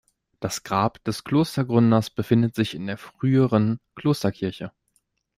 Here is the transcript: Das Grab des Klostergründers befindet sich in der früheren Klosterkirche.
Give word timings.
Das 0.39 0.63
Grab 0.63 1.03
des 1.03 1.23
Klostergründers 1.23 2.09
befindet 2.09 2.55
sich 2.55 2.73
in 2.73 2.87
der 2.87 2.97
früheren 2.97 3.77
Klosterkirche. 3.93 4.71